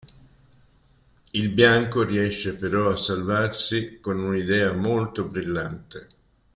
Il 1.29 1.49
bianco 1.51 2.03
riesce 2.03 2.55
però 2.55 2.89
a 2.89 2.97
salvarsi 2.97 3.99
con 4.01 4.17
un'idea 4.17 4.73
molto 4.73 5.25
brillante. 5.25 6.07